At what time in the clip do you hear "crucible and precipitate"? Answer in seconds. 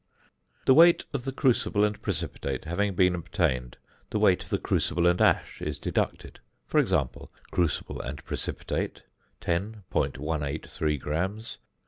1.31-2.65, 7.51-9.03